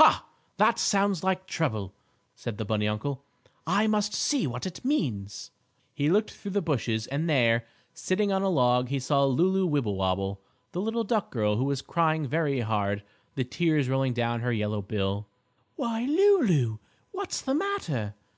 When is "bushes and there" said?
6.62-7.66